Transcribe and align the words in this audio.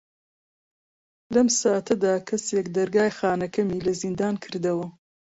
لەم 1.33 1.47
ساتەدا 1.59 2.13
کەسێک 2.29 2.65
دەرگای 2.77 3.15
خانەکەمی 3.19 3.83
لە 3.85 3.93
زیندان 4.01 4.35
کردەوە. 4.43 4.87